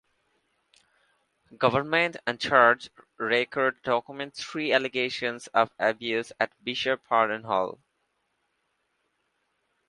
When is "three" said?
4.33-4.73